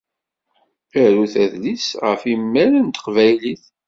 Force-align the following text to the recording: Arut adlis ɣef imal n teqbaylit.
Arut 1.01 1.33
adlis 1.43 1.87
ɣef 2.05 2.21
imal 2.33 2.73
n 2.79 2.87
teqbaylit. 2.89 3.63